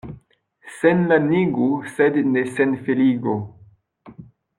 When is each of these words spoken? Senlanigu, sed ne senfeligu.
Senlanigu, 0.77 1.67
sed 1.97 2.17
ne 2.31 2.43
senfeligu. 2.55 3.37